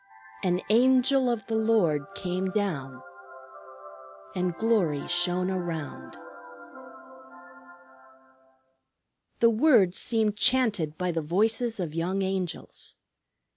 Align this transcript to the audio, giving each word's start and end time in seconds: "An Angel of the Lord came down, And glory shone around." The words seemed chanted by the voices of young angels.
"An 0.41 0.61
Angel 0.71 1.29
of 1.29 1.45
the 1.45 1.53
Lord 1.53 2.01
came 2.15 2.49
down, 2.49 3.03
And 4.33 4.55
glory 4.55 5.07
shone 5.07 5.51
around." 5.51 6.17
The 9.41 9.51
words 9.51 9.99
seemed 9.99 10.35
chanted 10.37 10.97
by 10.97 11.11
the 11.11 11.21
voices 11.21 11.79
of 11.79 11.93
young 11.93 12.23
angels. 12.23 12.95